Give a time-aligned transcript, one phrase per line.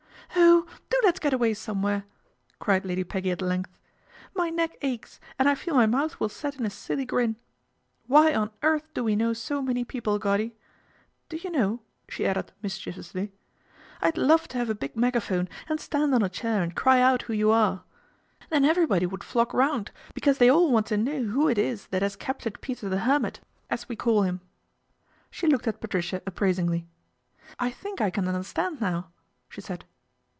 [0.51, 0.67] "Oh!
[1.01, 2.05] do let's get away somewhere,"
[2.59, 3.75] cried Lady Peggy at length."
[4.35, 7.35] My neck aches, and I feel my mouth will set in a silly grin.
[8.05, 10.53] Why on earth do we know so many people, Goddy?
[11.27, 13.33] Do you know," she added mischievously,"
[14.01, 17.23] I'd love to have a big megaphone and stand on a chair and cry out
[17.23, 17.83] who you are.
[18.49, 22.03] Then everybody would flock round, because they all want to know who it is that
[22.03, 23.39] has captured Peter the Hermit,
[23.71, 26.87] as we call 50 PATRICIA BRENT, SPINSTER him." She looked at Patricia appraisingly.
[27.73, 29.07] think I can understand now/'
[29.49, 29.83] she said.